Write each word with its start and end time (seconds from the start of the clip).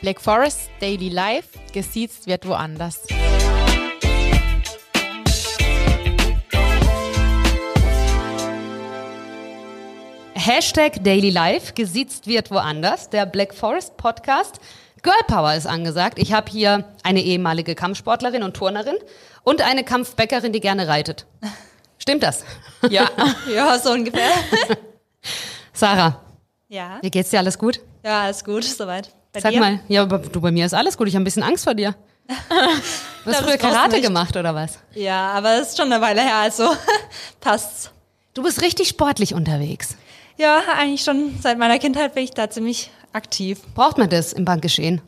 Black 0.00 0.20
Forest 0.20 0.70
Daily 0.80 1.08
Life, 1.08 1.58
gesiezt 1.72 2.26
wird 2.26 2.46
woanders. 2.46 3.02
Hashtag 10.34 11.02
Daily 11.04 11.30
Life, 11.30 11.74
gesiezt 11.74 12.26
wird 12.26 12.50
woanders, 12.50 13.10
der 13.10 13.26
Black 13.26 13.54
Forest 13.54 13.96
Podcast. 13.96 14.60
Girl 15.02 15.20
Power 15.26 15.54
ist 15.54 15.66
angesagt. 15.66 16.18
Ich 16.18 16.32
habe 16.32 16.50
hier 16.50 16.84
eine 17.02 17.22
ehemalige 17.22 17.74
Kampfsportlerin 17.74 18.42
und 18.42 18.54
Turnerin 18.56 18.96
und 19.42 19.62
eine 19.62 19.84
Kampfbäckerin, 19.84 20.52
die 20.52 20.60
gerne 20.60 20.88
reitet. 20.88 21.26
Stimmt 21.98 22.22
das? 22.22 22.44
Ja, 22.88 23.08
ja, 23.52 23.78
so 23.78 23.90
ungefähr. 23.90 24.30
Sarah, 25.72 26.20
Ja, 26.68 26.98
wie 27.02 27.10
geht's 27.10 27.30
dir? 27.30 27.38
Alles 27.38 27.58
gut? 27.58 27.80
ja, 28.04 28.22
alles 28.22 28.44
gut, 28.44 28.64
soweit. 28.64 29.10
Bei 29.32 29.40
Sag 29.40 29.52
dir? 29.52 29.60
mal, 29.60 29.80
ja, 29.88 30.02
aber 30.02 30.18
du, 30.18 30.40
bei 30.40 30.50
mir 30.50 30.66
ist 30.66 30.74
alles 30.74 30.96
gut. 30.96 31.08
Ich 31.08 31.14
habe 31.14 31.22
ein 31.22 31.24
bisschen 31.24 31.42
Angst 31.42 31.64
vor 31.64 31.74
dir. 31.74 31.94
Du 33.24 33.34
hast 33.34 33.42
früher 33.42 33.58
Karate 33.58 34.00
gemacht 34.00 34.36
oder 34.36 34.54
was? 34.54 34.78
Ja, 34.94 35.32
aber 35.32 35.60
es 35.60 35.70
ist 35.70 35.76
schon 35.76 35.92
eine 35.92 36.00
Weile 36.00 36.22
her, 36.22 36.36
also 36.36 36.70
passt's. 37.40 37.90
Du 38.32 38.42
bist 38.42 38.62
richtig 38.62 38.88
sportlich 38.88 39.34
unterwegs. 39.34 39.96
Ja, 40.38 40.60
eigentlich 40.78 41.02
schon 41.02 41.38
seit 41.42 41.58
meiner 41.58 41.78
Kindheit 41.78 42.14
bin 42.14 42.24
ich 42.24 42.30
da 42.30 42.48
ziemlich 42.48 42.90
aktiv. 43.12 43.60
Braucht 43.74 43.98
man 43.98 44.08
das 44.08 44.32
im 44.32 44.46
Bankgeschehen? 44.46 45.02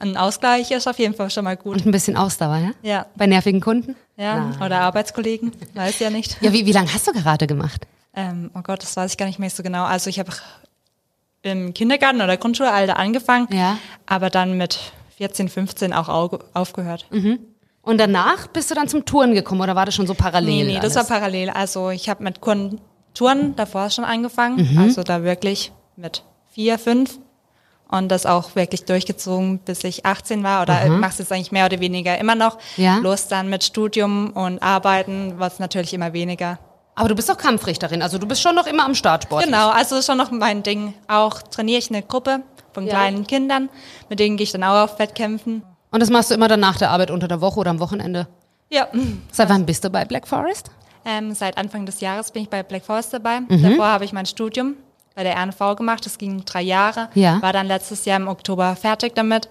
Ein 0.00 0.18
Ausgleich 0.18 0.70
ist 0.70 0.86
auf 0.86 0.98
jeden 0.98 1.14
Fall 1.14 1.30
schon 1.30 1.44
mal 1.44 1.56
gut. 1.56 1.76
Und 1.76 1.86
ein 1.86 1.92
bisschen 1.92 2.16
Ausdauer, 2.16 2.56
ja? 2.58 2.70
Ja, 2.82 3.06
Bei 3.16 3.26
nervigen 3.26 3.60
Kunden? 3.62 3.96
ja, 4.18 4.52
oder 4.62 4.80
Arbeitskollegen, 4.80 5.52
weiß 5.74 6.00
ja 6.00 6.10
nicht. 6.10 6.36
Ja, 6.42 6.52
wie, 6.52 6.66
wie 6.66 6.72
lange 6.72 6.92
hast 6.92 7.06
du 7.06 7.12
Karate 7.12 7.46
gemacht? 7.46 7.86
Ähm, 8.14 8.50
oh 8.54 8.60
Gott, 8.62 8.82
das 8.82 8.96
weiß 8.96 9.12
ich 9.12 9.16
gar 9.16 9.26
nicht 9.26 9.38
mehr 9.38 9.50
so 9.50 9.62
genau. 9.62 9.84
Also 9.84 10.10
ich 10.10 10.18
habe 10.18 10.30
im 11.44 11.74
Kindergarten 11.74 12.20
oder 12.22 12.36
Grundschulalter 12.36 12.98
angefangen, 12.98 13.46
Ja. 13.52 13.78
aber 14.06 14.30
dann 14.30 14.56
mit 14.56 14.78
14, 15.16 15.48
15 15.48 15.92
auch 15.92 16.08
au- 16.08 16.38
aufgehört. 16.54 17.06
Und 17.82 17.98
danach 17.98 18.46
bist 18.48 18.70
du 18.70 18.74
dann 18.74 18.88
zum 18.88 19.04
Touren 19.04 19.34
gekommen 19.34 19.60
oder 19.60 19.76
war 19.76 19.84
das 19.86 19.94
schon 19.94 20.06
so 20.06 20.14
parallel? 20.14 20.64
Nee, 20.64 20.64
nee, 20.74 20.80
das 20.80 20.94
war 20.94 21.00
alles? 21.02 21.08
parallel. 21.10 21.50
Also 21.50 21.90
ich 21.90 22.08
habe 22.08 22.24
mit 22.24 22.40
Kuren- 22.40 22.80
Touren 23.12 23.54
davor 23.56 23.90
schon 23.90 24.04
angefangen. 24.04 24.72
Mhm. 24.72 24.78
Also 24.78 25.02
da 25.02 25.22
wirklich 25.22 25.70
mit 25.96 26.24
vier, 26.50 26.78
fünf. 26.78 27.18
Und 27.86 28.08
das 28.08 28.24
auch 28.26 28.56
wirklich 28.56 28.86
durchgezogen, 28.86 29.58
bis 29.58 29.84
ich 29.84 30.04
18 30.06 30.42
war. 30.42 30.62
Oder 30.62 30.88
mache 30.88 31.12
es 31.12 31.18
jetzt 31.18 31.30
eigentlich 31.30 31.52
mehr 31.52 31.66
oder 31.66 31.78
weniger 31.78 32.18
immer 32.18 32.34
noch. 32.34 32.58
Ja. 32.76 32.96
Los 32.96 33.28
dann 33.28 33.48
mit 33.50 33.62
Studium 33.62 34.30
und 34.30 34.60
Arbeiten, 34.62 35.34
was 35.36 35.58
natürlich 35.60 35.92
immer 35.94 36.12
weniger. 36.14 36.58
Aber 36.96 37.08
du 37.08 37.14
bist 37.14 37.28
doch 37.28 37.36
Kampfrichterin, 37.38 38.02
also 38.02 38.18
du 38.18 38.26
bist 38.26 38.40
schon 38.40 38.54
noch 38.54 38.66
immer 38.66 38.84
am 38.84 38.94
Startsport. 38.94 39.44
Genau, 39.44 39.70
also 39.70 39.96
ist 39.96 40.06
schon 40.06 40.18
noch 40.18 40.30
mein 40.30 40.62
Ding. 40.62 40.94
Auch 41.08 41.42
trainiere 41.42 41.78
ich 41.78 41.90
eine 41.90 42.02
Gruppe 42.02 42.40
von 42.72 42.84
Ja. 42.86 42.90
kleinen 42.94 43.26
Kindern, 43.26 43.68
mit 44.08 44.20
denen 44.20 44.36
gehe 44.36 44.44
ich 44.44 44.52
dann 44.52 44.62
auch 44.64 44.84
auf 44.84 44.98
Wettkämpfen. 44.98 45.62
Und 45.90 46.00
das 46.00 46.10
machst 46.10 46.30
du 46.30 46.34
immer 46.34 46.48
dann 46.48 46.60
nach 46.60 46.76
der 46.78 46.90
Arbeit 46.90 47.10
unter 47.10 47.26
der 47.28 47.40
Woche 47.40 47.58
oder 47.60 47.70
am 47.70 47.80
Wochenende. 47.80 48.26
Ja, 48.70 48.88
Seit 49.30 49.48
wann 49.48 49.66
bist 49.66 49.84
du 49.84 49.90
bei 49.90 50.04
Black 50.04 50.26
Forest? 50.26 50.70
ähm, 51.04 51.34
seit 51.34 51.58
Anfang 51.58 51.84
des 51.84 52.00
Jahres 52.00 52.30
bin 52.30 52.44
ich 52.44 52.48
bei 52.50 52.62
Black 52.62 52.84
Forest 52.84 53.12
dabei. 53.12 53.40
Mhm. 53.40 53.62
Davor 53.62 53.86
habe 53.86 54.04
ich 54.04 54.12
mein 54.12 54.24
Studium 54.26 54.74
bei 55.14 55.22
der 55.22 55.36
RNV 55.36 55.76
gemacht. 55.76 56.06
Das 56.06 56.16
ging 56.18 56.44
drei 56.44 56.62
Jahre. 56.62 57.08
Ja. 57.14 57.42
War 57.42 57.52
dann 57.52 57.66
letztes 57.66 58.04
Jahr 58.06 58.16
im 58.18 58.26
Oktober 58.26 58.74
fertig 58.74 59.14
damit 59.14 59.48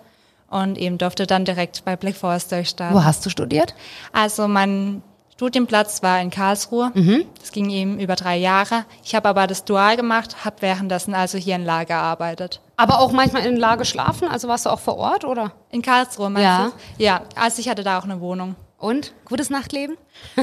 und 0.50 0.78
eben 0.78 0.97
durfte 0.97 1.28
dann 1.28 1.45
direkt 1.45 1.85
bei 1.85 1.95
Black 1.95 2.16
Forest 2.16 2.52
durchstarten. 2.52 2.97
Wo 2.97 3.03
hast 3.03 3.25
du 3.25 3.30
studiert? 3.30 3.75
Also 4.11 4.47
mein 4.47 5.03
Studienplatz 5.33 6.03
war 6.03 6.21
in 6.21 6.29
Karlsruhe. 6.29 6.91
Mhm. 6.93 7.25
Das 7.39 7.51
ging 7.51 7.69
eben 7.71 7.99
über 7.99 8.15
drei 8.15 8.37
Jahre. 8.37 8.85
Ich 9.03 9.15
habe 9.15 9.27
aber 9.27 9.47
das 9.47 9.65
Dual 9.65 9.97
gemacht, 9.97 10.45
habe 10.45 10.57
währenddessen 10.59 11.15
also 11.15 11.39
hier 11.39 11.55
in 11.55 11.65
Lager 11.65 11.85
gearbeitet. 11.95 12.61
Aber 12.77 12.99
auch 12.99 13.11
manchmal 13.11 13.43
in 13.47 13.57
Lage 13.57 13.83
schlafen, 13.83 14.27
also 14.27 14.47
warst 14.47 14.67
du 14.67 14.69
auch 14.69 14.79
vor 14.79 14.97
Ort 14.97 15.25
oder? 15.25 15.51
In 15.71 15.81
Karlsruhe, 15.81 16.29
meinst 16.29 16.43
Ja. 16.45 16.71
du? 16.97 17.03
Ja, 17.03 17.21
also 17.35 17.59
ich 17.59 17.67
hatte 17.67 17.83
da 17.83 17.97
auch 17.97 18.03
eine 18.03 18.19
Wohnung. 18.21 18.55
Und? 18.77 19.13
Gutes 19.25 19.49
Nachtleben? 19.49 19.95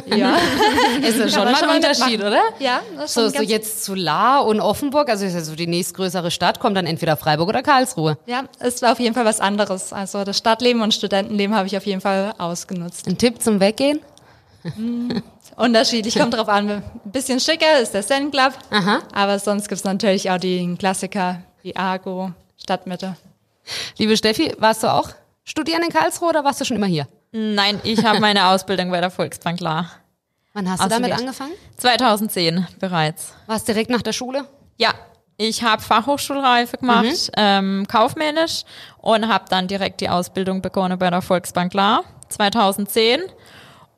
Ja, 0.07 0.35
Ist 1.07 1.21
das 1.21 1.35
schon 1.35 1.45
mal 1.45 1.55
ein 1.55 1.77
Unterschied, 1.77 2.21
oder? 2.21 2.41
ja 2.59 2.81
das 2.97 3.05
ist 3.05 3.15
So, 3.15 3.29
so 3.29 3.43
jetzt 3.43 3.85
zu 3.85 3.95
La 3.95 4.39
und 4.41 4.61
Offenburg, 4.61 5.11
also 5.11 5.27
ist 5.27 5.35
ja 5.35 5.43
so 5.43 5.55
die 5.55 5.67
nächstgrößere 5.67 6.31
Stadt, 6.31 6.59
kommt 6.59 6.77
dann 6.77 6.87
entweder 6.87 7.17
Freiburg 7.19 7.49
oder 7.51 7.63
Karlsruhe. 7.63 8.17
Ja, 8.27 8.45
es 8.59 8.81
war 8.81 8.93
auf 8.93 8.99
jeden 8.99 9.15
Fall 9.15 9.27
was 9.27 9.41
anderes. 9.41 9.93
Also 9.93 10.25
das 10.25 10.39
Stadtleben 10.39 10.81
und 10.81 10.95
Studentenleben 10.95 11.55
habe 11.55 11.67
ich 11.67 11.77
auf 11.77 11.85
jeden 11.85 12.01
Fall 12.01 12.33
ausgenutzt. 12.39 13.07
Ein 13.09 13.19
Tipp 13.19 13.43
zum 13.43 13.61
Weggehen? 13.61 14.01
Unterschiedlich, 15.57 16.19
kommt 16.19 16.35
drauf 16.35 16.49
an. 16.49 16.71
Ein 16.71 16.83
bisschen 17.05 17.41
schicker 17.41 17.79
ist 17.81 17.93
der 17.93 18.03
Zen 18.07 18.31
Club, 18.31 18.53
Aha. 18.71 19.01
aber 19.13 19.39
sonst 19.39 19.69
gibt's 19.69 19.85
natürlich 19.85 20.31
auch 20.31 20.39
die 20.39 20.77
Klassiker 20.79 21.43
wie 21.63 21.75
Argo, 21.77 22.33
Stadtmitte. 22.63 23.17
Liebe 23.99 24.17
Steffi, 24.17 24.55
warst 24.59 24.83
du 24.83 24.89
auch 24.93 25.11
studieren 25.45 25.83
in 25.83 25.91
Karlsruhe 25.91 26.31
oder 26.31 26.45
warst 26.45 26.61
du 26.61 26.65
schon 26.65 26.77
immer 26.77 26.87
hier? 26.87 27.07
Nein, 27.33 27.81
ich 27.85 28.05
habe 28.05 28.21
meine 28.21 28.49
Ausbildung 28.49 28.91
bei 28.91 29.01
der 29.01 29.11
Volksbank 29.11 29.61
La. 29.61 29.87
Wann 30.53 30.69
hast 30.69 30.81
du 30.81 30.85
Also 30.85 30.97
damit 30.97 31.13
angefangen? 31.13 31.53
2010 31.77 32.67
bereits. 32.81 33.35
Warst 33.47 33.69
direkt 33.69 33.89
nach 33.91 34.03
der 34.03 34.13
Schule? 34.13 34.47
Ja, 34.79 34.95
ich 35.37 35.63
habe 35.63 35.81
Fachhochschulreife 35.81 36.79
gemacht, 36.79 37.31
ähm, 37.37 37.87
kaufmännisch 37.89 38.65
und 38.99 39.29
habe 39.29 39.45
dann 39.49 39.69
direkt 39.69 40.01
die 40.01 40.09
Ausbildung 40.09 40.61
begonnen 40.61 40.99
bei 40.99 41.09
der 41.09 41.23
Volksbank 41.23 41.73
La 41.75 42.03
2010. 42.31 43.21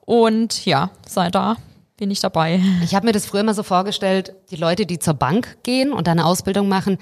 Und 0.05 0.67
ja, 0.67 0.91
seit 1.07 1.35
da 1.35 1.57
bin 1.97 2.11
ich 2.11 2.21
dabei. 2.21 2.61
Ich 2.83 2.95
habe 2.95 3.07
mir 3.07 3.13
das 3.13 3.27
früher 3.27 3.41
immer 3.41 3.55
so 3.55 3.63
vorgestellt, 3.63 4.35
die 4.51 4.57
Leute, 4.57 4.87
die 4.87 4.99
zur 4.99 5.15
Bank 5.15 5.59
gehen 5.63 5.93
und 5.93 6.07
da 6.07 6.11
eine 6.13 6.27
Ausbildung 6.27 6.69
machen, 6.69 6.99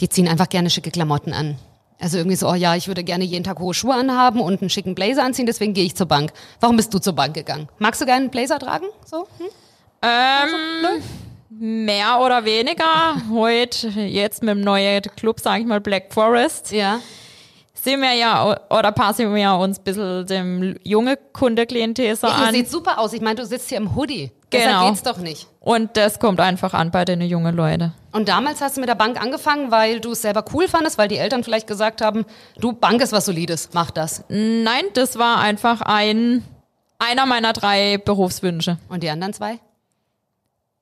die 0.00 0.08
ziehen 0.08 0.28
einfach 0.28 0.48
gerne 0.48 0.70
schicke 0.70 0.90
Klamotten 0.90 1.32
an. 1.32 1.58
Also 1.98 2.18
irgendwie 2.18 2.36
so, 2.36 2.48
oh 2.48 2.54
ja, 2.54 2.76
ich 2.76 2.88
würde 2.88 3.02
gerne 3.02 3.24
jeden 3.24 3.42
Tag 3.42 3.58
hohe 3.58 3.72
Schuhe 3.72 3.94
anhaben 3.94 4.40
und 4.40 4.60
einen 4.60 4.68
schicken 4.70 4.94
Blazer 4.94 5.24
anziehen, 5.24 5.46
deswegen 5.46 5.72
gehe 5.72 5.84
ich 5.84 5.96
zur 5.96 6.06
Bank. 6.06 6.32
Warum 6.60 6.76
bist 6.76 6.92
du 6.92 6.98
zur 6.98 7.14
Bank 7.14 7.34
gegangen? 7.34 7.68
Magst 7.78 8.00
du 8.00 8.04
gerne 8.04 8.22
einen 8.22 8.30
Blazer 8.30 8.58
tragen? 8.58 8.86
So? 9.04 9.26
Hm? 9.38 9.46
Ähm, 10.02 11.02
mehr 11.48 12.20
oder 12.20 12.44
weniger. 12.44 13.16
Heute, 13.32 13.88
jetzt 13.88 14.42
mit 14.42 14.50
dem 14.50 14.60
neuen 14.60 15.02
Club, 15.16 15.40
sage 15.40 15.62
ich 15.62 15.66
mal, 15.66 15.80
Black 15.80 16.12
Forest, 16.12 16.70
Ja. 16.72 17.00
Sind 17.86 18.00
wir 18.00 18.12
ja, 18.12 18.56
oder 18.68 18.92
passen 18.92 19.32
wir 19.32 19.54
uns 19.54 19.78
ein 19.78 19.84
bisschen 19.84 20.26
dem 20.26 20.76
junge 20.82 21.16
Kundeklientel 21.32 22.16
so 22.16 22.26
ja 22.26 22.34
an. 22.34 22.54
seht 22.54 22.68
super 22.68 22.98
aus. 22.98 23.12
Ich 23.12 23.20
meine, 23.20 23.36
du 23.36 23.46
sitzt 23.46 23.68
hier 23.68 23.78
im 23.78 23.94
Hoodie. 23.94 24.32
Genau. 24.50 24.88
geht's 24.88 25.02
doch 25.02 25.18
nicht. 25.18 25.46
Und 25.60 25.96
das 25.96 26.18
kommt 26.18 26.40
einfach 26.40 26.74
an 26.74 26.90
bei 26.90 27.04
den 27.04 27.20
jungen 27.20 27.54
Leuten. 27.54 27.92
Und 28.12 28.28
damals 28.28 28.60
hast 28.60 28.76
du 28.76 28.80
mit 28.80 28.88
der 28.88 28.94
Bank 28.94 29.20
angefangen, 29.20 29.70
weil 29.70 30.00
du 30.00 30.12
es 30.12 30.22
selber 30.22 30.44
cool 30.52 30.66
fandest, 30.68 30.98
weil 30.98 31.08
die 31.08 31.16
Eltern 31.16 31.44
vielleicht 31.44 31.66
gesagt 31.66 32.00
haben, 32.00 32.24
du, 32.58 32.72
Bank 32.72 33.00
ist 33.00 33.12
was 33.12 33.26
Solides, 33.26 33.70
mach 33.72 33.90
das. 33.90 34.24
Nein, 34.28 34.84
das 34.94 35.18
war 35.18 35.38
einfach 35.38 35.80
ein, 35.82 36.42
einer 36.98 37.26
meiner 37.26 37.52
drei 37.52 37.98
Berufswünsche. 37.98 38.78
Und 38.88 39.02
die 39.02 39.10
anderen 39.10 39.32
zwei? 39.32 39.58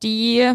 Die 0.03 0.55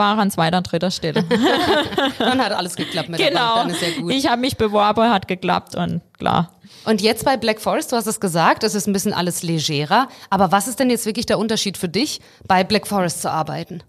waren 0.00 0.18
an 0.18 0.30
zweiter, 0.30 0.60
dritter 0.62 0.90
Stelle. 0.90 1.24
Dann 2.18 2.40
hat 2.40 2.52
alles 2.52 2.74
geklappt 2.74 3.08
mit 3.08 3.20
der 3.20 3.26
Bank, 3.26 3.36
genau. 3.36 3.54
dann 3.56 3.70
ist 3.70 3.82
ja 3.82 4.00
gut. 4.00 4.12
Ich 4.12 4.26
habe 4.26 4.40
mich 4.40 4.56
beworben, 4.56 5.10
hat 5.10 5.28
geklappt 5.28 5.76
und 5.76 6.00
klar. 6.18 6.50
Und 6.84 7.00
jetzt 7.00 7.24
bei 7.24 7.36
Black 7.36 7.60
Forest, 7.60 7.92
du 7.92 7.96
hast 7.96 8.06
es 8.06 8.18
gesagt, 8.18 8.64
es 8.64 8.74
ist 8.74 8.86
ein 8.86 8.92
bisschen 8.92 9.12
alles 9.12 9.42
legerer. 9.42 10.08
Aber 10.30 10.50
was 10.50 10.66
ist 10.66 10.80
denn 10.80 10.90
jetzt 10.90 11.06
wirklich 11.06 11.26
der 11.26 11.38
Unterschied 11.38 11.76
für 11.76 11.88
dich, 11.88 12.20
bei 12.48 12.64
Black 12.64 12.86
Forest 12.86 13.22
zu 13.22 13.30
arbeiten? 13.30 13.82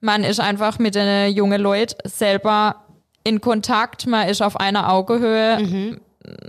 Man 0.00 0.24
ist 0.24 0.40
einfach 0.40 0.78
mit 0.78 0.94
den 0.94 1.32
jungen 1.32 1.60
Leuten 1.60 1.96
selber 2.08 2.76
in 3.22 3.40
Kontakt, 3.40 4.06
man 4.06 4.28
ist 4.28 4.40
auf 4.40 4.58
einer 4.58 4.90
Augehöhe, 4.90 5.98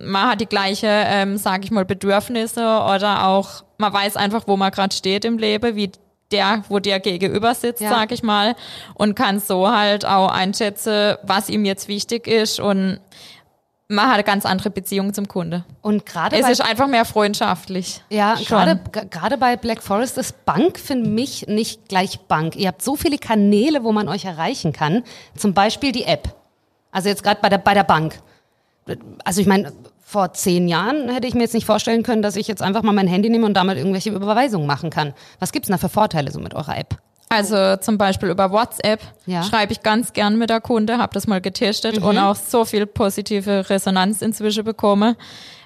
man 0.01 0.29
hat 0.29 0.41
die 0.41 0.45
gleiche, 0.45 0.87
ähm, 0.87 1.37
sage 1.37 1.65
ich 1.65 1.71
mal, 1.71 1.85
Bedürfnisse 1.85 2.61
oder 2.61 3.27
auch, 3.27 3.63
man 3.77 3.91
weiß 3.91 4.15
einfach, 4.15 4.43
wo 4.47 4.57
man 4.57 4.71
gerade 4.71 4.95
steht 4.95 5.25
im 5.25 5.37
Leben, 5.37 5.75
wie 5.75 5.91
der, 6.31 6.63
wo 6.69 6.79
der 6.79 6.99
gegenüber 6.99 7.53
sitzt, 7.55 7.81
Ja. 7.81 7.89
sag 7.89 8.11
ich 8.11 8.23
mal, 8.23 8.55
und 8.95 9.15
kann 9.15 9.39
so 9.39 9.69
halt 9.69 10.05
auch 10.05 10.29
einschätzen, 10.29 11.15
was 11.23 11.49
ihm 11.49 11.65
jetzt 11.65 11.87
wichtig 11.87 12.27
ist 12.27 12.59
und 12.59 12.99
man 13.87 14.05
hat 14.07 14.13
eine 14.13 14.23
ganz 14.23 14.45
andere 14.45 14.69
Beziehung 14.69 15.13
zum 15.13 15.27
Kunde. 15.27 15.65
Und 15.81 16.05
gerade 16.05 16.37
Es 16.39 16.47
ist 16.47 16.61
einfach 16.61 16.87
mehr 16.87 17.03
freundschaftlich. 17.03 18.01
ja, 18.09 18.35
gerade 18.35 18.79
gerade 19.09 19.37
bei 19.37 19.57
Black 19.57 19.83
Forest 19.83 20.17
ist 20.17 20.45
Bank 20.45 20.79
für 20.79 20.95
mich 20.95 21.47
nicht 21.47 21.89
gleich 21.89 22.19
Bank. 22.21 22.55
Ihr 22.55 22.69
habt 22.69 22.81
so 22.81 22.95
viele 22.95 23.17
Kanäle, 23.17 23.83
wo 23.83 23.91
man 23.91 24.07
euch 24.07 24.23
erreichen 24.23 24.71
kann. 24.71 25.03
Zum 25.35 25.53
Beispiel 25.53 25.91
die 25.91 26.05
App. 26.05 26.33
Also 26.93 27.09
jetzt 27.09 27.21
gerade 27.21 27.41
bei 27.41 27.49
der 27.49 27.57
bei 27.57 27.73
der 27.73 27.83
Bank. 27.83 28.21
Also 29.25 29.41
ich 29.41 29.47
meine, 29.47 29.73
vor 30.11 30.33
zehn 30.33 30.67
Jahren 30.67 31.07
hätte 31.07 31.25
ich 31.27 31.33
mir 31.33 31.41
jetzt 31.41 31.53
nicht 31.53 31.65
vorstellen 31.65 32.03
können, 32.03 32.21
dass 32.21 32.35
ich 32.35 32.45
jetzt 32.47 32.61
einfach 32.61 32.83
mal 32.83 32.91
mein 32.91 33.07
Handy 33.07 33.29
nehme 33.29 33.45
und 33.45 33.53
damit 33.53 33.77
irgendwelche 33.77 34.09
Überweisungen 34.09 34.67
machen 34.67 34.89
kann. 34.89 35.13
Was 35.39 35.53
gibt's 35.53 35.67
denn 35.67 35.73
da 35.73 35.77
für 35.77 35.87
Vorteile 35.87 36.31
so 36.31 36.39
mit 36.41 36.53
eurer 36.53 36.77
App? 36.77 36.97
Also 37.29 37.77
zum 37.77 37.97
Beispiel 37.97 38.27
über 38.29 38.51
WhatsApp 38.51 38.99
Ja. 39.25 39.41
schreibe 39.43 39.71
ich 39.71 39.83
ganz 39.83 40.11
gern 40.11 40.37
mit 40.37 40.49
der 40.49 40.59
Kunde, 40.59 40.97
habe 40.97 41.13
das 41.13 41.27
mal 41.27 41.39
getestet 41.39 41.99
und 41.99 42.17
auch 42.17 42.35
so 42.35 42.65
viel 42.65 42.85
positive 42.85 43.69
Resonanz 43.69 44.21
inzwischen 44.21 44.65
bekommen. 44.65 45.15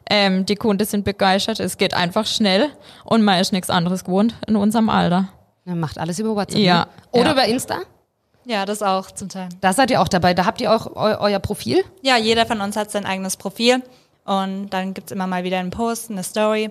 Ähm, 0.08 0.46
die 0.46 0.56
Kunden 0.56 0.86
sind 0.86 1.06
begeistert, 1.06 1.60
es 1.60 1.78
geht 1.78 1.96
einfach 1.96 2.28
schnell 2.28 2.68
und 3.04 3.24
man 3.24 3.40
ist 3.40 3.52
nichts 3.52 3.72
anderes 3.72 4.04
gewohnt 4.04 4.36
in 4.46 4.56
unserem 4.56 4.90
Alter. 4.90 5.30
Man 5.64 5.80
macht 5.80 5.98
alles 5.98 6.20
über 6.20 6.36
WhatsApp. 6.36 6.62
Ja, 6.62 6.82
Ne? 6.82 6.88
Oder 7.22 7.26
ja. 7.26 7.32
über 7.32 7.46
Insta? 7.46 7.78
Ja, 8.46 8.66
das 8.66 8.84
auch 8.84 9.10
zum 9.10 9.30
Teil. 9.30 9.50
Da 9.62 9.74
seid 9.74 9.90
ihr 9.90 10.00
auch 10.00 10.08
dabei. 10.08 10.36
Da 10.36 10.46
habt 10.46 10.62
ihr 10.62 10.72
auch 10.72 10.86
eu 10.96 11.18
euer 11.20 11.40
Profil. 11.40 11.84
Ja, 12.04 12.16
jeder 12.18 12.46
von 12.46 12.62
uns 12.62 12.76
hat 12.76 12.92
sein 12.92 13.04
eigenes 13.08 13.38
Profil 13.38 13.82
und 14.25 14.69
dann 14.69 14.94
gibt's 14.94 15.12
immer 15.12 15.27
mal 15.27 15.44
wieder 15.44 15.60
einen 15.60 15.72
Post, 15.72 16.12
eine 16.12 16.24
Story. 16.24 16.69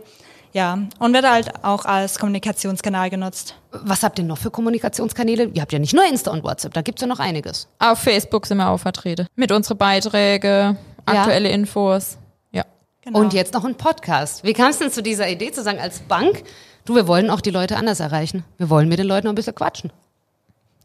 Ja, 0.52 0.78
und 1.00 1.12
wird 1.12 1.28
halt 1.28 1.64
auch 1.64 1.84
als 1.84 2.16
Kommunikationskanal 2.20 3.10
genutzt. 3.10 3.56
Was 3.72 4.04
habt 4.04 4.20
ihr 4.20 4.24
noch 4.24 4.38
für 4.38 4.52
Kommunikationskanäle? 4.52 5.46
Ihr 5.52 5.60
habt 5.62 5.72
ja 5.72 5.80
nicht 5.80 5.94
nur 5.94 6.04
Insta 6.06 6.30
und 6.30 6.44
WhatsApp, 6.44 6.74
da 6.74 6.82
gibt's 6.82 7.00
ja 7.00 7.08
noch 7.08 7.18
einiges. 7.18 7.66
Auf 7.80 7.98
Facebook 7.98 8.46
sind 8.46 8.58
wir 8.58 8.68
auch 8.68 8.78
vertreten. 8.78 9.26
Mit 9.34 9.50
unseren 9.50 9.78
Beiträge, 9.78 10.76
aktuelle 11.06 11.48
Infos. 11.48 12.18
Ja. 12.52 12.62
Genau. 13.02 13.18
Und 13.18 13.32
jetzt 13.32 13.52
noch 13.52 13.64
ein 13.64 13.74
Podcast. 13.74 14.44
Wie 14.44 14.52
kam 14.52 14.68
es 14.70 14.78
denn 14.78 14.92
zu 14.92 15.02
dieser 15.02 15.28
Idee 15.28 15.50
zu 15.50 15.62
sagen, 15.64 15.80
als 15.80 15.98
Bank, 16.00 16.44
du, 16.84 16.94
wir 16.94 17.08
wollen 17.08 17.30
auch 17.30 17.40
die 17.40 17.50
Leute 17.50 17.76
anders 17.76 17.98
erreichen. 17.98 18.44
Wir 18.56 18.70
wollen 18.70 18.88
mit 18.88 19.00
den 19.00 19.06
Leuten 19.08 19.26
noch 19.26 19.32
ein 19.32 19.36
bisschen 19.36 19.56
quatschen. 19.56 19.92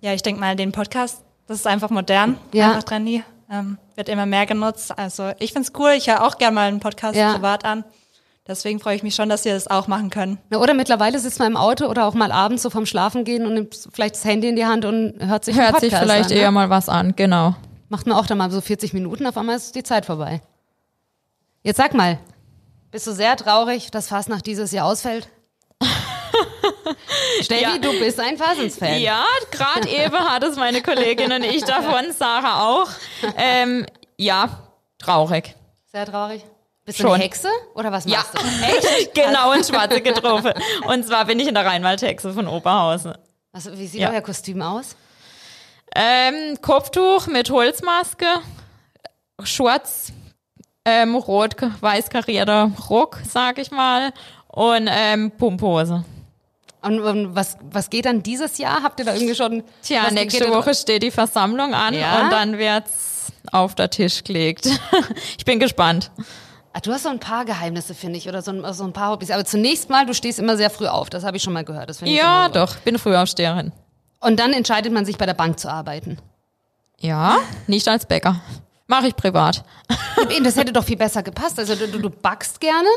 Ja, 0.02 0.14
ich 0.14 0.24
denke 0.24 0.40
mal, 0.42 0.56
den 0.56 0.72
Podcast, 0.72 1.22
das 1.48 1.58
ist 1.60 1.68
einfach 1.68 1.92
modern, 1.92 2.38
Ja. 2.54 2.70
einfach 2.70 2.84
trendy, 2.86 3.24
ähm, 3.52 3.78
wird 3.96 4.10
immer 4.10 4.26
mehr 4.26 4.46
genutzt. 4.46 4.98
Also 4.98 5.32
ich 5.40 5.54
find's 5.54 5.72
cool, 5.78 5.92
ich 5.98 6.08
höre 6.08 6.24
auch 6.26 6.38
gerne 6.38 6.56
mal 6.56 6.68
einen 6.68 6.80
Podcast 6.80 7.16
Ja. 7.18 7.34
privat 7.34 7.66
an. 7.66 7.84
Deswegen 8.48 8.80
freue 8.80 8.96
ich 8.96 9.04
mich 9.04 9.14
schon, 9.14 9.30
dass 9.30 9.46
wir 9.46 9.54
das 9.54 9.68
auch 9.68 9.88
machen 9.88 10.10
können. 10.10 10.40
Na, 10.50 10.58
oder 10.58 10.74
mittlerweile 10.74 11.20
sitzt 11.20 11.38
man 11.38 11.50
im 11.52 11.58
Auto 11.58 11.86
oder 11.86 12.06
auch 12.08 12.16
mal 12.16 12.32
abends 12.32 12.64
so 12.64 12.72
vorm 12.72 12.88
Schlafen 12.88 13.24
gehen 13.24 13.46
und 13.46 13.54
nimmt 13.54 13.76
vielleicht 13.94 14.16
das 14.16 14.26
Handy 14.26 14.50
in 14.50 14.56
die 14.56 14.66
Hand 14.66 14.86
und 14.86 15.14
hört 15.20 15.46
sich 15.46 15.56
Hört 15.56 15.80
sich 15.80 15.94
vielleicht 15.94 16.32
an, 16.32 16.36
ne? 16.36 16.42
eher 16.42 16.52
mal 16.52 16.70
was 16.70 16.90
an, 16.90 17.16
genau. 17.16 17.56
Macht 17.90 18.08
man 18.08 18.18
auch 18.18 18.26
dann 18.26 18.40
mal 18.40 18.50
so 18.50 18.60
40 18.62 18.94
Minuten, 18.94 19.28
auf 19.28 19.38
einmal 19.38 19.56
ist 19.56 19.76
die 19.76 19.84
Zeit 19.84 20.06
vorbei. 20.08 20.42
Jetzt 21.64 21.78
sag 21.78 21.94
mal, 21.94 22.18
bist 22.92 23.06
du 23.06 23.12
sehr 23.12 23.36
traurig, 23.36 23.92
dass 23.92 24.08
Fastnacht 24.08 24.48
dieses 24.48 24.72
Jahr 24.72 24.88
ausfällt? 24.88 25.30
Steffi, 27.42 27.62
Ja. 27.64 27.78
du 27.78 27.92
bist 28.00 28.20
ein 28.20 28.38
Fasensfan. 28.38 29.00
Ja, 29.00 29.24
gerade 29.52 29.88
eben 29.90 30.18
hat 30.18 30.44
es 30.44 30.56
meine 30.56 30.82
Kollegin 30.82 31.32
und 31.32 31.44
ich 31.44 31.64
davon, 31.64 32.12
Sarah 32.12 32.68
auch. 32.68 32.88
Ähm, 33.38 33.86
ja, 34.18 34.50
traurig. 34.98 35.56
Sehr 35.92 36.06
traurig. 36.06 36.44
Bist 36.86 37.00
du 37.00 37.04
Schon. 37.04 37.14
eine 37.14 37.24
Hexe 37.24 37.50
oder 37.76 37.92
was 37.92 38.06
Ja, 38.06 38.18
machst 38.20 38.34
du? 38.34 38.66
echt? 38.98 39.14
genau, 39.14 39.52
in 39.52 39.64
Schwarze 39.64 40.02
getroffen. 40.02 40.54
Und 40.88 41.06
zwar 41.06 41.26
bin 41.26 41.40
ich 41.40 41.48
in 41.48 41.54
der 41.54 41.66
Rheinwaldhexe 41.66 42.34
von 42.34 42.48
Oberhausen. 42.48 43.14
Also, 43.54 43.78
wie 43.78 43.86
sieht 43.88 44.02
Ja. 44.02 44.10
euer 44.12 44.22
Kostüm 44.22 44.62
aus? 44.62 44.96
Ähm, 45.96 46.58
Kopftuch 46.62 47.28
mit 47.28 47.50
Holzmaske, 47.50 48.26
schwarz, 49.44 50.12
ähm, 50.86 51.16
rot, 51.16 51.56
weiß 51.82 52.10
karierter 52.10 52.72
Rock, 52.90 53.18
sag 53.28 53.58
ich 53.58 53.72
mal, 53.72 54.12
und 54.48 54.88
ähm, 54.92 55.32
Pumphose. 55.32 56.04
Und, 56.82 57.00
und 57.02 57.36
was, 57.36 57.58
was 57.72 57.90
geht 57.90 58.06
dann 58.06 58.24
dieses 58.24 58.58
Jahr? 58.58 58.84
Habt 58.84 59.00
ihr 59.00 59.06
da 59.06 59.14
irgendwie 59.14 59.36
schon. 59.36 59.64
Tja, 59.82 60.10
nächste 60.12 60.50
Woche 60.50 60.74
steht 60.74 61.04
die 61.04 61.12
Versammlung 61.12 61.74
an 61.74 61.94
Ja? 61.94 62.24
und 62.24 62.32
dann 62.32 62.58
wird's 62.58 63.32
auf 63.52 63.76
der 63.76 63.90
Tisch 63.90 64.24
gelegt. 64.24 64.68
ich 65.38 65.46
bin 65.46 65.60
gespannt. 65.60 66.12
Ah, 66.72 66.80
du 66.80 66.92
hast 66.94 67.04
so 67.04 67.10
ein 67.10 67.20
paar 67.20 67.46
Geheimnisse, 67.46 67.96
finde 67.96 68.18
ich, 68.18 68.30
oder 68.30 68.42
so 68.42 68.52
ein, 68.52 68.74
so 68.74 68.84
ein 68.84 68.94
paar 68.94 69.12
Hobbys. 69.12 69.32
Aber 69.32 69.44
zunächst 69.44 69.90
mal, 69.90 70.06
du 70.06 70.14
stehst 70.14 70.40
immer 70.40 70.56
sehr 70.56 70.70
früh 70.70 70.88
auf. 70.88 71.10
Das 71.10 71.24
habe 71.24 71.36
ich 71.36 71.44
schon 71.44 71.54
mal 71.54 71.66
gehört. 71.66 71.92
Ja, 72.02 72.46
so. 72.48 72.60
doch, 72.60 72.76
bin 72.78 72.98
Frühaufsteherin. 72.98 73.72
Und 74.22 74.40
dann 74.40 74.54
entscheidet 74.54 74.94
man 74.94 75.06
sich, 75.06 75.18
bei 75.18 75.26
der 75.26 75.34
Bank 75.34 75.60
zu 75.60 75.70
arbeiten. 75.70 76.18
Ja, 77.00 77.38
nicht 77.68 77.88
als 77.88 78.06
Bäcker. 78.06 78.42
Mache 78.88 79.08
ich 79.08 79.16
privat. 79.16 79.64
Eben, 80.30 80.44
das 80.44 80.58
hätte 80.58 80.74
doch 80.74 80.84
viel 80.84 80.98
besser 80.98 81.24
gepasst. 81.24 81.58
Also 81.60 81.76
du, 81.76 81.88
du, 81.88 82.00
du 82.00 82.10
backst 82.10 82.60
gerne 82.60 82.88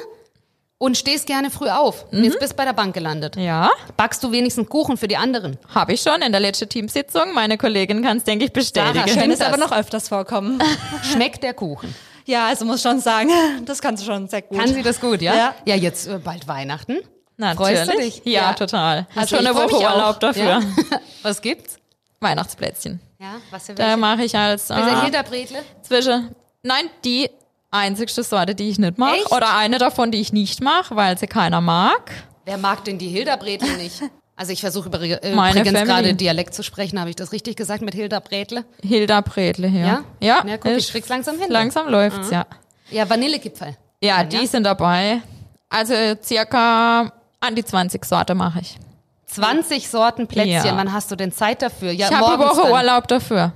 und 0.82 0.96
stehst 0.96 1.26
gerne 1.26 1.48
früh 1.50 1.68
auf. 1.68 2.06
Und 2.10 2.24
jetzt 2.24 2.40
bist 2.40 2.54
du 2.54 2.56
bei 2.56 2.64
der 2.64 2.72
Bank 2.72 2.92
gelandet. 2.92 3.36
Ja, 3.36 3.70
Backst 3.96 4.22
du 4.24 4.32
wenigstens 4.32 4.68
Kuchen 4.68 4.96
für 4.96 5.06
die 5.06 5.16
anderen? 5.16 5.56
habe 5.72 5.92
ich 5.92 6.00
schon 6.00 6.20
in 6.22 6.32
der 6.32 6.40
letzten 6.40 6.68
Teamsitzung. 6.68 7.32
Meine 7.34 7.56
Kollegin 7.56 8.02
kann 8.02 8.16
es, 8.16 8.24
denke 8.24 8.46
ich, 8.46 8.52
bestätigen. 8.52 9.06
Sarah, 9.06 9.26
es 9.32 9.40
aber 9.40 9.58
noch 9.58 9.70
öfters 9.70 10.08
vorkommen. 10.08 10.60
Schmeckt 11.12 11.44
der 11.44 11.54
Kuchen? 11.54 11.94
ja, 12.26 12.46
also 12.48 12.64
muss 12.64 12.82
schon 12.82 12.98
sagen, 13.00 13.30
das 13.64 13.80
kannst 13.80 14.02
du 14.02 14.06
schon 14.12 14.26
sehr 14.28 14.42
gut. 14.42 14.58
Kann 14.58 14.68
sie 14.74 14.82
das 14.82 15.00
gut, 15.00 15.22
ja? 15.22 15.34
Ja. 15.36 15.54
Ja, 15.66 15.76
jetzt 15.76 16.08
äh, 16.08 16.18
bald 16.18 16.48
Weihnachten. 16.48 16.98
Natürlich. 17.36 17.78
Freust 17.78 17.92
du 17.92 17.98
dich? 17.98 18.22
Ja, 18.24 18.32
Ja. 18.32 18.52
total. 18.54 19.06
Hast 19.10 19.32
Also 19.32 19.36
schon 19.36 19.46
eine 19.46 19.54
Woche. 19.54 19.76
Urlaub 19.76 20.18
dafür. 20.18 20.42
Ja. 20.44 20.60
Was 21.22 21.40
gibt's? 21.40 21.76
Weihnachtsplätzchen. 22.20 23.00
Ja, 23.20 23.34
was 23.50 23.66
für 23.66 23.74
Da 23.74 23.84
welche? 23.84 23.96
mache 23.98 24.24
ich 24.24 24.36
als 24.36 24.70
äh, 24.70 24.74
Hinterbretle? 25.02 25.58
zwischen. 25.82 26.34
Nein, 26.62 26.84
die 27.04 27.28
einzigste 27.72 28.22
Sorte, 28.22 28.54
die 28.54 28.68
ich 28.70 28.78
nicht 28.78 28.98
mache. 28.98 29.16
Oder 29.30 29.56
eine 29.56 29.78
davon, 29.78 30.10
die 30.12 30.20
ich 30.20 30.32
nicht 30.32 30.62
mache, 30.62 30.94
weil 30.94 31.18
sie 31.18 31.26
keiner 31.26 31.60
mag. 31.60 32.12
Wer 32.44 32.58
mag 32.58 32.84
denn 32.84 32.98
die 32.98 33.08
Hilda-Bretle 33.08 33.76
nicht? 33.78 34.00
Also 34.34 34.50
ich 34.54 34.62
versuche 34.62 34.88
über, 34.88 34.98
äh, 35.02 35.34
Meine 35.34 35.60
übrigens 35.60 35.78
Family. 35.78 35.86
gerade 35.94 36.14
Dialekt 36.14 36.54
zu 36.54 36.62
sprechen. 36.62 36.98
Habe 36.98 37.10
ich 37.10 37.16
das 37.16 37.32
richtig 37.32 37.54
gesagt 37.54 37.82
mit 37.82 37.94
Hilda 37.94 38.18
Bretle? 38.18 38.64
Hilda 38.82 39.20
Bredle 39.20 39.68
hier. 39.68 39.80
Ja? 39.86 40.04
Ja, 40.20 40.42
Ja, 40.46 40.56
guck, 40.56 40.72
ich 40.72 40.90
krieg's 40.90 41.08
langsam 41.10 41.38
hin. 41.38 41.50
Langsam 41.50 41.86
läuft's, 41.88 42.30
ja. 42.30 42.46
Ja, 42.90 43.08
Vanillegipfel. 43.08 43.76
Ja, 44.02 44.24
die 44.24 44.46
sind 44.46 44.64
dabei. 44.64 45.20
Also 45.68 45.94
circa 46.24 47.12
an 47.40 47.54
die 47.54 47.62
20 47.64 48.04
Sorte 48.06 48.34
mache 48.34 48.60
ich. 48.60 48.78
20 49.26 49.88
Sorten 49.88 50.26
Plätzchen. 50.26 50.64
Ja. 50.64 50.76
Wann 50.76 50.92
hast 50.92 51.10
du 51.10 51.14
denn 51.16 51.30
Zeit 51.30 51.60
dafür? 51.62 51.92
Ja, 51.92 52.08
ich 52.08 52.16
habe 52.16 52.32
eine 52.32 52.38
Woche 52.50 52.62
dann. 52.62 52.72
Urlaub 52.72 53.08
dafür. 53.08 53.52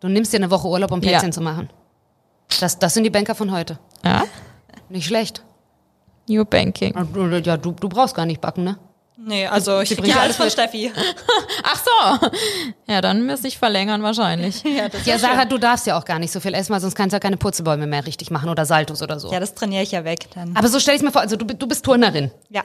Du 0.00 0.08
nimmst 0.08 0.32
dir 0.32 0.38
eine 0.38 0.50
Woche 0.50 0.66
Urlaub, 0.68 0.90
um 0.90 1.00
Plätzchen 1.00 1.28
Ja. 1.28 1.32
zu 1.32 1.40
machen. 1.40 1.70
Das, 2.60 2.78
das 2.78 2.94
sind 2.94 3.04
die 3.04 3.10
Banker 3.10 3.34
von 3.34 3.52
heute. 3.52 3.78
Ja. 4.04 4.24
Nicht 4.88 5.06
schlecht. 5.06 5.42
New 6.28 6.44
Banking. 6.44 6.94
Ja, 7.44 7.56
du, 7.56 7.72
du 7.72 7.88
brauchst 7.88 8.14
gar 8.14 8.26
nicht 8.26 8.40
backen, 8.40 8.64
ne? 8.64 8.78
Nee, 9.22 9.46
also 9.46 9.80
ich 9.80 9.90
bringt 9.90 10.04
kriege 10.04 10.18
alles 10.20 10.36
von 10.36 10.48
Steffi. 10.48 10.90
Ach 11.62 11.82
so. 11.84 12.28
Ja, 12.86 13.02
dann 13.02 13.26
müsste 13.26 13.48
ich 13.48 13.58
verlängern 13.58 14.02
wahrscheinlich. 14.02 14.62
Ja, 14.64 14.88
das, 14.88 15.04
Ja, 15.04 15.18
Sarah, 15.18 15.44
du 15.44 15.58
darfst 15.58 15.86
ja 15.86 15.98
auch 15.98 16.04
gar 16.04 16.18
nicht 16.18 16.32
so 16.32 16.40
viel 16.40 16.54
essen, 16.54 16.72
weil 16.72 16.80
sonst 16.80 16.94
kannst 16.94 17.12
du 17.12 17.16
ja 17.16 17.20
keine 17.20 17.36
Purzelbäume 17.36 17.86
mehr 17.86 18.06
richtig 18.06 18.30
machen 18.30 18.48
oder 18.48 18.64
Saltos 18.64 19.02
oder 19.02 19.20
so. 19.20 19.30
ja, 19.30 19.38
das 19.40 19.54
trainiere 19.54 19.82
ich 19.82 19.90
ja 19.90 20.04
weg 20.04 20.28
dann. 20.34 20.56
Aber 20.56 20.68
so 20.68 20.80
stell 20.80 20.96
ich 20.96 21.02
mir 21.02 21.12
vor, 21.12 21.20
also 21.20 21.36
du, 21.36 21.44
du 21.44 21.66
bist 21.66 21.84
Turnerin. 21.84 22.30
Ja. 22.48 22.64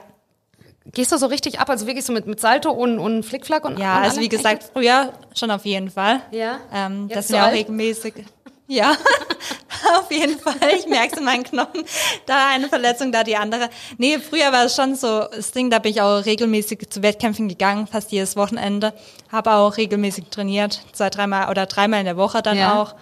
Gehst 0.92 1.12
du 1.12 1.18
so 1.18 1.26
richtig 1.26 1.58
ab, 1.60 1.68
also 1.68 1.86
wirklich 1.86 2.04
so 2.06 2.12
mit, 2.12 2.26
mit 2.26 2.40
Salto 2.40 2.70
und, 2.70 2.98
und 3.00 3.24
Flickflack 3.24 3.64
und 3.64 3.78
Ja, 3.78 3.98
und 3.98 4.04
also 4.04 4.20
wie 4.20 4.28
gesagt, 4.28 4.70
früher 4.72 5.12
schon 5.34 5.50
auf 5.50 5.66
jeden 5.66 5.90
Fall. 5.90 6.20
Ja. 6.30 6.58
Ähm, 6.72 7.08
Jetzt 7.08 7.16
das 7.16 7.26
sind 7.28 7.36
ja 7.36 7.48
auch 7.48 7.52
regelmäßig. 7.52 8.14
Ja, 8.68 8.96
auf 9.98 10.10
jeden 10.10 10.38
Fall. 10.40 10.56
Ich 10.76 10.86
merke 10.88 11.12
es 11.12 11.18
in 11.18 11.24
meinen 11.24 11.44
Knochen. 11.44 11.84
Da 12.26 12.48
eine 12.48 12.68
Verletzung, 12.68 13.12
da 13.12 13.22
die 13.22 13.36
andere. 13.36 13.70
Nee, 13.98 14.18
früher 14.18 14.50
war 14.52 14.64
es 14.64 14.74
schon 14.74 14.96
so 14.96 15.20
das 15.34 15.52
Ding, 15.52 15.70
da 15.70 15.78
bin 15.78 15.92
ich 15.92 16.00
auch 16.00 16.24
regelmäßig 16.24 16.90
zu 16.90 17.02
Wettkämpfen 17.02 17.48
gegangen, 17.48 17.86
fast 17.86 18.10
jedes 18.10 18.34
Wochenende. 18.36 18.92
Habe 19.30 19.52
auch 19.52 19.76
regelmäßig 19.76 20.24
trainiert, 20.30 20.82
zwei, 20.92 21.10
dreimal 21.10 21.48
oder 21.50 21.66
dreimal 21.66 22.00
in 22.00 22.06
der 22.06 22.16
Woche 22.16 22.42
dann 22.42 22.56
Ja. 22.58 22.80
auch. 22.82 22.94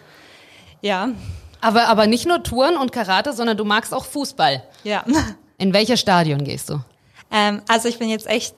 Ja, 0.82 1.08
Aber, 1.62 1.86
aber 1.88 2.06
nicht 2.06 2.26
nur 2.26 2.42
Touren 2.42 2.76
und 2.76 2.92
Karate, 2.92 3.32
sondern 3.32 3.56
du 3.56 3.64
magst 3.64 3.94
auch 3.94 4.04
Fußball. 4.04 4.62
ja. 4.84 5.02
In 5.56 5.72
welches 5.72 6.00
Stadion 6.00 6.42
gehst 6.44 6.68
du? 6.68 6.80
Ähm, 7.30 7.62
also 7.68 7.88
ich 7.88 7.98
bin 8.00 8.08
jetzt 8.10 8.26
echt 8.26 8.54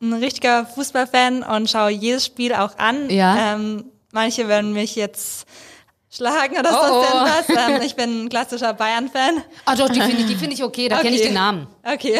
ein 0.00 0.14
richtiger 0.14 0.64
Fußballfan 0.64 1.42
und 1.42 1.68
schaue 1.70 1.90
jedes 1.90 2.24
Spiel 2.24 2.54
auch 2.54 2.78
an. 2.78 3.10
Ja. 3.10 3.54
Ähm, 3.54 3.84
manche 4.10 4.48
werden 4.48 4.72
mich 4.72 4.96
jetzt 4.96 5.46
schlagen 6.14 6.56
oder 6.58 6.70
Oh, 6.70 6.86
sonst 6.86 6.92
oh. 7.12 7.16
irgendwas. 7.16 7.48
Ähm, 7.70 7.82
ich 7.84 7.96
bin 7.96 8.24
ein 8.24 8.28
klassischer 8.28 8.72
Bayern-Fan. 8.74 9.42
Ah 9.64 9.74
doch, 9.74 9.88
die 9.88 10.00
finde 10.00 10.20
ich, 10.22 10.26
die 10.26 10.34
finde 10.36 10.54
ich 10.54 10.62
okay, 10.62 10.88
da 10.88 10.98
kenne 10.98 11.10
ich 11.16 11.20
Okay. 11.20 11.28
den 11.28 11.34
Namen. 11.34 11.66
Okay. 11.84 12.18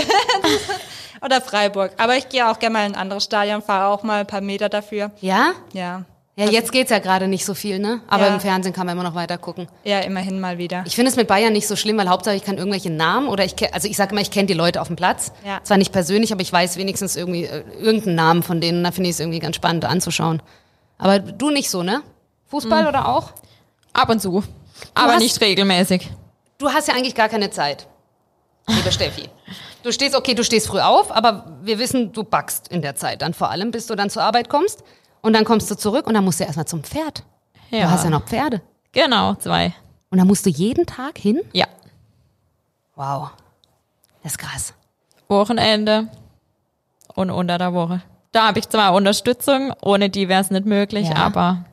oder 1.24 1.40
Freiburg. 1.40 1.92
Aber 1.98 2.16
ich 2.16 2.28
gehe 2.28 2.48
auch 2.50 2.58
gerne 2.58 2.72
mal 2.72 2.86
in 2.86 2.92
ein 2.94 3.00
anderes 3.00 3.24
Stadion, 3.24 3.62
fahre 3.62 3.86
auch 3.92 4.02
mal 4.02 4.20
ein 4.20 4.26
paar 4.26 4.40
Meter 4.40 4.68
dafür. 4.68 5.10
Ja? 5.20 5.52
Ja. 5.72 6.04
Ja, 6.36 6.46
jetzt 6.46 6.72
geht's 6.72 6.90
ja 6.90 6.98
gerade 6.98 7.28
nicht 7.28 7.44
so 7.44 7.54
viel, 7.54 7.78
ne? 7.78 8.00
Aber 8.08 8.26
Ja. 8.26 8.34
im 8.34 8.40
Fernsehen 8.40 8.72
kann 8.72 8.86
man 8.86 8.96
immer 8.98 9.08
noch 9.08 9.14
weiter 9.14 9.38
gucken. 9.38 9.68
Ja, 9.84 10.00
immerhin 10.00 10.40
mal 10.40 10.58
wieder. 10.58 10.82
Ich 10.84 10.96
finde 10.96 11.08
es 11.12 11.16
mit 11.16 11.28
Bayern 11.28 11.52
nicht 11.52 11.68
so 11.68 11.76
schlimm, 11.76 11.96
weil 11.96 12.08
Hauptsache 12.08 12.34
ich 12.34 12.42
kann 12.44 12.58
irgendwelche 12.58 12.90
Namen 12.90 13.28
oder 13.28 13.44
ich 13.44 13.54
also 13.72 13.86
ich 13.86 13.96
sage 13.96 14.10
immer, 14.10 14.20
ich 14.20 14.32
kenne 14.32 14.46
die 14.46 14.52
Leute 14.54 14.80
auf 14.80 14.88
dem 14.88 14.96
Platz. 14.96 15.30
Ja. 15.46 15.60
Zwar 15.62 15.76
nicht 15.76 15.92
persönlich, 15.92 16.32
aber 16.32 16.42
ich 16.42 16.52
weiß 16.52 16.76
wenigstens 16.76 17.14
irgendwie 17.14 17.44
äh, 17.44 17.62
irgendeinen 17.78 18.16
Namen 18.16 18.42
von 18.42 18.60
denen. 18.60 18.82
Da 18.82 18.90
finde 18.90 19.10
ich 19.10 19.14
es 19.14 19.20
irgendwie 19.20 19.38
ganz 19.38 19.54
spannend 19.54 19.84
anzuschauen. 19.84 20.42
Aber 20.98 21.20
du 21.20 21.50
nicht 21.50 21.70
so, 21.70 21.84
ne? 21.84 22.02
Fußball 22.48 22.88
oder 22.88 23.06
auch? 23.06 23.30
Ab 23.94 24.10
und 24.10 24.20
zu. 24.20 24.44
Aber 24.94 25.12
hast- 25.14 25.20
nicht 25.22 25.40
regelmäßig. 25.40 26.10
Du 26.58 26.68
hast 26.68 26.88
ja 26.88 26.94
eigentlich 26.94 27.14
gar 27.14 27.28
keine 27.30 27.50
Zeit, 27.50 27.88
liebe 28.68 28.92
Steffi. 28.92 29.28
Du 29.82 29.92
stehst, 29.92 30.14
okay, 30.14 30.34
du 30.34 30.44
stehst 30.44 30.66
früh 30.68 30.80
auf, 30.80 31.10
aber 31.10 31.58
wir 31.62 31.78
wissen, 31.78 32.12
du 32.12 32.22
backst 32.24 32.68
in 32.68 32.80
der 32.82 32.94
Zeit 32.96 33.22
dann 33.22 33.34
vor 33.34 33.50
allem, 33.50 33.70
bis 33.70 33.86
du 33.86 33.94
dann 33.96 34.08
zur 34.10 34.22
Arbeit 34.22 34.48
kommst. 34.48 34.82
Und 35.22 35.32
dann 35.32 35.44
kommst 35.44 35.70
du 35.70 35.74
zurück 35.74 36.06
und 36.06 36.14
dann 36.14 36.24
musst 36.24 36.40
du 36.40 36.44
erstmal 36.44 36.66
zum 36.66 36.84
Pferd. 36.84 37.22
Du 37.70 37.82
hast 37.90 38.04
ja 38.04 38.10
noch 38.10 38.24
Pferde. 38.24 38.60
Genau, 38.92 39.34
zwei. 39.36 39.74
Und 40.10 40.18
dann 40.18 40.26
musst 40.28 40.44
du 40.46 40.50
jeden 40.50 40.86
Tag 40.86 41.18
hin? 41.18 41.40
Ja. 41.52 41.66
Wow. 42.94 43.30
Das 44.22 44.32
ist 44.32 44.38
krass. 44.38 44.74
Wochenende 45.28 46.08
und 47.14 47.30
unter 47.30 47.58
der 47.58 47.72
Woche. 47.74 48.02
Da 48.32 48.48
habe 48.48 48.58
ich 48.58 48.68
zwar 48.68 48.94
Unterstützung, 48.94 49.72
ohne 49.82 50.08
die 50.10 50.28
wäre 50.28 50.40
es 50.40 50.50
nicht 50.50 50.66
möglich, 50.66 51.08
Ja. 51.08 51.16
aber 51.16 51.64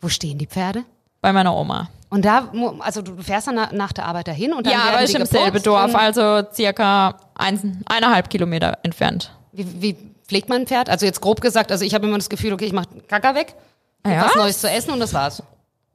Wo 0.00 0.08
stehen 0.08 0.38
die 0.38 0.46
Pferde? 0.46 0.84
Bei 1.24 1.32
meiner 1.32 1.56
Oma. 1.56 1.88
Und 2.10 2.26
da, 2.26 2.48
also 2.80 3.00
du 3.00 3.16
fährst 3.22 3.46
dann 3.48 3.54
na- 3.54 3.70
nach 3.72 3.92
der 3.94 4.04
Arbeit 4.04 4.28
dahin 4.28 4.52
und 4.52 4.66
dann 4.66 4.74
Ja, 4.74 4.80
aber 4.90 5.00
ist 5.00 5.14
im 5.14 5.24
selben 5.24 5.62
Dorf, 5.62 5.94
also 5.94 6.42
circa 6.52 7.14
eins, 7.34 7.62
eineinhalb 7.86 8.28
Kilometer 8.28 8.76
entfernt. 8.82 9.32
Wie, 9.52 9.80
wie 9.82 9.96
pflegt 10.28 10.50
man 10.50 10.60
ein 10.60 10.66
Pferd? 10.66 10.90
Also 10.90 11.06
jetzt 11.06 11.22
grob 11.22 11.40
gesagt, 11.40 11.72
also 11.72 11.82
ich 11.82 11.94
habe 11.94 12.06
immer 12.06 12.18
das 12.18 12.28
Gefühl, 12.28 12.52
okay, 12.52 12.66
ich 12.66 12.74
mache 12.74 12.88
Kacker 13.08 13.34
weg, 13.34 13.54
Ja, 14.06 14.26
was 14.26 14.34
Neues 14.36 14.60
zu 14.60 14.68
essen 14.70 14.90
und 14.92 15.00
das 15.00 15.14
war's. 15.14 15.42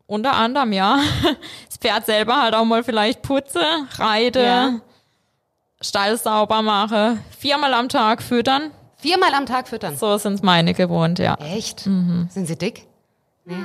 unter 0.08 0.34
anderem, 0.36 0.74
ja. 0.74 0.98
Das 1.68 1.78
Pferd 1.78 2.08
selber 2.08 2.42
halt 2.42 2.56
auch 2.56 2.66
mal 2.66 2.84
vielleicht 2.84 3.22
putze, 3.22 3.62
reite, 4.00 4.42
Ja. 4.42 4.72
Stall 5.80 6.18
sauber 6.18 6.64
mache, 6.64 7.18
viermal 7.38 7.74
am 7.76 7.88
Tag 7.88 8.24
füttern. 8.24 8.72
Viermal 8.98 9.34
am 9.36 9.46
Tag 9.46 9.68
füttern. 9.68 9.96
So 9.96 10.18
sind 10.18 10.42
meine 10.44 10.74
gewohnt, 10.74 11.20
ja. 11.20 11.36
Echt? 11.36 11.82
Sind 11.82 12.30
sie 12.48 12.58
dick? 12.58 12.86
Nee. 13.46 13.56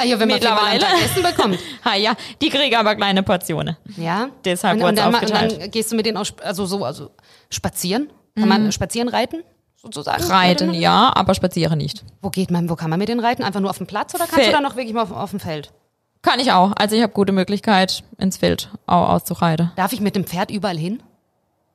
Ah, 0.00 0.04
ja, 0.04 0.18
wenn 0.20 0.28
man 0.28 0.36
Mittlerweile. 0.38 0.84
Essen 1.04 1.22
bekommt. 1.22 1.58
Ha, 1.84 1.94
ja, 1.96 2.14
die 2.40 2.48
kriegen 2.48 2.76
aber 2.76 2.94
kleine 2.96 3.22
Portionen. 3.22 3.76
Ja. 3.96 4.28
Deshalb 4.44 4.80
wurd's 4.80 4.94
dann, 4.96 5.10
ma- 5.12 5.18
und 5.18 5.24
aufgeteilt. 5.24 5.60
dann 5.62 5.70
gehst 5.70 5.90
du 5.92 5.96
mit 5.96 6.06
denen 6.06 6.16
auch, 6.16 6.26
also 6.42 6.66
so, 6.66 6.84
also 6.84 7.10
spazieren? 7.50 8.10
Kann 8.36 8.48
man 8.48 8.70
spazieren 8.72 9.08
reiten? 9.08 9.42
Sozusagen? 9.82 10.22
Reiten, 10.24 10.74
ja, 10.74 11.10
aber 11.14 11.34
spazieren 11.34 11.78
nicht. 11.78 12.04
Wo 12.22 12.30
geht 12.30 12.50
man, 12.50 12.68
wo 12.68 12.76
kann 12.76 12.90
man 12.90 12.98
mit 12.98 13.08
denen 13.08 13.20
reiten? 13.20 13.42
Einfach 13.42 13.60
nur 13.60 13.70
auf 13.70 13.78
dem 13.78 13.86
Platz 13.86 14.14
oder 14.14 14.24
kannst 14.24 14.34
Feld. 14.36 14.48
du 14.48 14.52
dann 14.52 14.62
noch 14.62 14.76
wirklich 14.76 14.92
mal 14.94 15.02
auf, 15.02 15.12
auf 15.12 15.30
dem 15.30 15.40
Feld? 15.40 15.72
Kann 16.22 16.40
ich 16.40 16.50
auch. 16.52 16.72
Also 16.76 16.96
ich 16.96 17.02
habe 17.02 17.12
gute 17.12 17.32
Möglichkeit, 17.32 18.02
ins 18.18 18.36
Feld 18.36 18.70
auch 18.86 19.08
auszureiten. 19.08 19.70
Darf 19.76 19.92
ich 19.92 20.00
mit 20.00 20.14
dem 20.16 20.24
Pferd 20.24 20.50
überall 20.50 20.76
hin? 20.76 21.02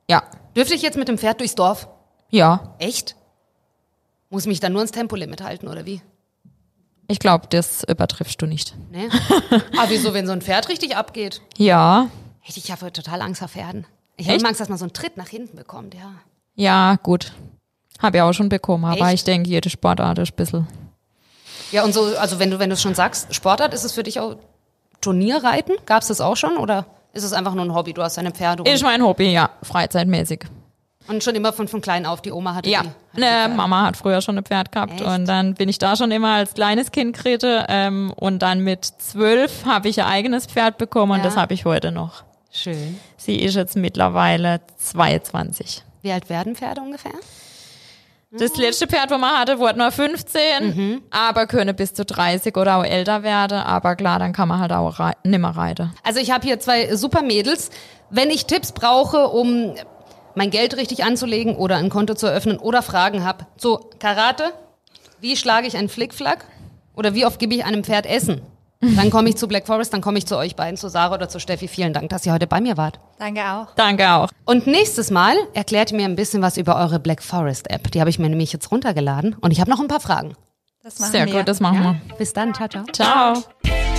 Ja. 0.09 0.23
Dürfte 0.55 0.75
ich 0.75 0.81
jetzt 0.81 0.97
mit 0.97 1.07
dem 1.07 1.17
Pferd 1.17 1.39
durchs 1.39 1.55
Dorf? 1.55 1.87
Ja. 2.29 2.75
Echt? 2.79 3.15
Muss 4.29 4.45
mich 4.45 4.59
dann 4.59 4.73
nur 4.73 4.81
ans 4.81 4.91
Tempolimit 4.91 5.41
halten, 5.41 5.67
oder 5.67 5.85
wie? 5.85 6.01
Ich 7.07 7.19
glaube, 7.19 7.48
das 7.50 7.83
übertriffst 7.83 8.41
du 8.41 8.45
nicht. 8.45 8.75
Ne? 8.91 9.10
Aber 9.77 9.89
wieso, 9.89 10.13
wenn 10.13 10.25
so 10.25 10.31
ein 10.31 10.41
Pferd 10.41 10.69
richtig 10.69 10.95
abgeht? 10.95 11.41
Ja. 11.57 12.10
Echt, 12.45 12.57
ich 12.57 12.72
habe 12.72 12.91
total 12.91 13.22
Angst 13.22 13.39
vor 13.39 13.48
Pferden. 13.48 13.86
Ich 14.17 14.29
habe 14.29 14.45
Angst, 14.45 14.62
dass 14.62 14.69
man 14.69 14.77
so 14.77 14.86
einen 14.86 14.93
Tritt 14.93 15.17
nach 15.17 15.27
hinten 15.27 15.57
bekommt, 15.57 15.95
ja. 15.95 16.13
Ja, 16.55 16.98
gut. 17.01 17.33
Habe 18.00 18.17
ich 18.17 18.24
auch 18.24 18.33
schon 18.33 18.50
bekommen, 18.50 18.86
aber 18.86 19.07
Echt? 19.07 19.13
ich 19.13 19.24
denke, 19.24 19.50
jede 19.50 19.69
Sportart 19.69 20.19
ist 20.19 20.33
ein 20.33 20.36
bisschen. 20.36 20.67
Ja, 21.72 21.83
und 21.83 21.93
so, 21.93 22.15
also 22.17 22.39
wenn 22.39 22.51
du, 22.51 22.60
wenn 22.60 22.69
du 22.69 22.75
es 22.75 22.81
schon 22.81 22.95
sagst, 22.95 23.33
Sportart, 23.33 23.74
ist 23.74 23.83
es 23.83 23.93
für 23.93 24.03
dich 24.03 24.19
auch 24.19 24.36
Turnierreiten? 25.01 25.75
Gab 25.86 26.01
es 26.01 26.10
das 26.10 26.22
auch 26.22 26.36
schon? 26.38 26.57
Oder 26.57 26.86
ist 27.13 27.24
es 27.24 27.33
einfach 27.33 27.55
nur 27.55 27.65
ein 27.65 27.74
Hobby? 27.74 27.93
Du 27.93 28.03
hast 28.03 28.17
deine 28.17 28.31
Pferde 28.31 28.69
Ist 28.69 28.83
mein 28.83 29.03
Hobby, 29.03 29.31
ja, 29.31 29.50
freizeitmäßig. 29.63 30.45
Und 31.07 31.24
schon 31.24 31.36
immer 31.36 31.51
von, 31.53 31.67
von 31.67 31.81
klein 31.81 32.05
auf, 32.05 32.22
die 32.22 32.31
Oma 32.31 32.55
hatte 32.55 32.69
Ja, 32.69 32.81
die. 32.81 32.89
die 33.15 33.22
ne. 33.22 33.51
Mama 33.55 33.86
hat 33.86 33.98
früher 33.98 34.22
schon 34.22 34.38
ein 34.38 34.43
Pferd 34.43 34.72
gehabt 34.72 34.93
Echt? 34.93 35.03
und 35.03 35.25
dann 35.27 35.53
bin 35.55 35.69
ich 35.69 35.77
da 35.79 35.95
schon 35.95 36.12
immer 36.12 36.33
als 36.36 36.53
kleines 36.53 36.91
Kind 36.91 37.17
geritten 37.17 37.63
ähm, 37.67 38.13
und 38.15 38.39
dann 38.39 38.60
mit 38.62 38.86
zwölf 38.86 39.65
habe 39.65 39.89
ich 39.89 40.01
ein 40.01 40.07
eigenes 40.07 40.45
Pferd 40.45 40.77
bekommen 40.77 41.12
und 41.13 41.17
Ja. 41.19 41.24
das 41.25 41.38
habe 41.38 41.53
ich 41.53 41.65
heute 41.65 41.91
noch. 41.91 42.24
Schön. 42.51 43.00
Sie 43.17 43.36
ist 43.38 43.55
jetzt 43.55 43.75
mittlerweile 43.75 44.62
22. 44.77 45.83
Wie 46.03 46.12
alt 46.12 46.29
werden 46.29 46.55
Pferde 46.55 46.81
ungefähr? 46.81 47.13
Das 48.36 48.57
letzte 48.57 48.88
Pferd, 48.88 49.12
wo 49.12 49.17
man 49.19 49.38
hatte, 49.38 49.60
wurde 49.60 49.77
nur 49.77 49.91
15, 49.91 51.03
aber 51.12 51.45
könne 51.45 51.75
bis 51.75 51.93
zu 51.93 52.03
30 52.03 52.57
oder 52.57 52.77
auch 52.77 52.83
älter 52.83 53.22
werden. 53.22 53.60
Aber 53.60 53.95
klar, 53.95 54.17
dann 54.17 54.33
kann 54.33 54.48
man 54.48 54.60
halt 54.60 54.72
auch 54.74 54.98
rei 55.00 55.13
nimmer 55.24 55.51
reiten. 55.55 55.93
Also 56.03 56.19
ich 56.19 56.31
habe 56.31 56.43
hier 56.43 56.60
zwei 56.60 56.95
super 56.95 57.22
Mädels. 57.22 57.69
Wenn 58.10 58.31
ich 58.31 58.48
Tipps 58.48 58.72
brauche, 58.72 59.27
um 59.27 59.75
mein 60.35 60.49
Geld 60.49 60.77
richtig 60.77 61.03
anzulegen 61.03 61.55
oder 61.55 61.77
ein 61.77 61.89
Konto 61.89 62.13
zu 62.15 62.27
eröffnen 62.27 62.57
oder 62.57 62.81
Fragen 62.81 63.23
habe, 63.23 63.45
so 63.57 63.89
Karate, 63.99 64.53
wie 65.19 65.35
schlage 65.35 65.67
ich 65.67 65.77
einen 65.77 65.89
Flickflack 65.89 66.45
oder 66.95 67.13
wie 67.13 67.25
oft 67.25 67.39
gebe 67.39 67.55
ich 67.55 67.65
einem 67.65 67.83
Pferd 67.83 68.05
Essen? 68.05 68.41
Dann 68.81 69.09
komme 69.11 69.29
ich 69.29 69.37
zu 69.37 69.47
Black 69.47 69.65
Forest, 69.65 69.93
dann 69.93 70.01
komme 70.01 70.17
ich 70.17 70.25
zu 70.25 70.37
euch 70.37 70.57
beiden, 70.57 70.75
zu 70.75 70.89
Sarah 70.89 71.15
oder 71.15 71.29
zu 71.29 71.39
Steffi. 71.39 71.69
Vielen 71.69 71.93
Dank, 71.93 72.09
dass 72.09 72.25
ihr 72.25 72.33
heute 72.33 72.47
bei 72.47 72.59
mir 72.59 72.75
wart. 72.75 72.99
Danke 73.17 73.41
auch. 73.49 73.67
Danke 73.75 74.11
auch. 74.11 74.29
Und 74.45 74.67
nächstes 74.67 75.09
Mal 75.09 75.37
erklärt 75.53 75.91
ihr 75.91 75.97
mir 75.97 76.05
ein 76.05 76.17
bisschen 76.17 76.41
was 76.41 76.57
über 76.57 76.75
eure 76.75 76.99
Black 76.99 77.23
Forest 77.23 77.69
App. 77.69 77.89
Die 77.91 78.01
habe 78.01 78.09
ich 78.09 78.19
mir 78.19 78.27
nämlich 78.27 78.51
jetzt 78.51 78.69
runtergeladen 78.71 79.35
und 79.39 79.51
ich 79.51 79.61
habe 79.61 79.69
noch 79.69 79.79
ein 79.79 79.87
paar 79.87 80.01
Fragen. 80.01 80.33
Das 80.83 80.99
machen 80.99 81.11
Sehr 81.13 81.25
wir. 81.27 81.33
gut, 81.35 81.47
das 81.47 81.61
machen 81.61 81.81
wir. 81.81 82.17
Bis 82.17 82.33
dann, 82.33 82.53
ciao, 82.53 82.67
ciao. 82.67 82.83
Ciao. 82.91 83.92